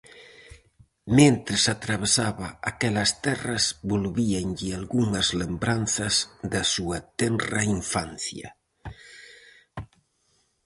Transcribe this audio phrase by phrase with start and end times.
[1.17, 6.15] Mentres atravesaba aquelas terras, volvíanlle algunhas lembranzas
[6.51, 8.47] da súa tenra infancia.